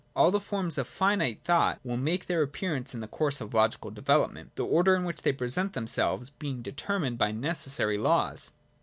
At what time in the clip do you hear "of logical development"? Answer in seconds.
3.39-4.55